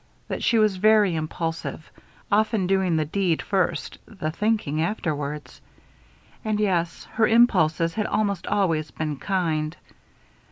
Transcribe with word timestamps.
That 0.29 0.41
she 0.41 0.57
was 0.57 0.77
very 0.77 1.13
impulsive, 1.13 1.91
often 2.31 2.65
doing 2.65 2.95
the 2.97 3.05
deed 3.05 3.39
first, 3.39 3.99
the 4.07 4.31
thinking 4.31 4.81
afterwards. 4.81 5.61
And 6.43 6.59
yes, 6.59 7.03
her 7.13 7.27
impulses 7.27 7.93
had 7.93 8.07
almost 8.07 8.47
always 8.47 8.89
been 8.89 9.17
kind. 9.17 9.77